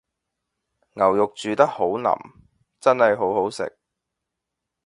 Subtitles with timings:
[0.95, 2.17] 牛肉煮得好腍，
[2.79, 3.77] 真係好好食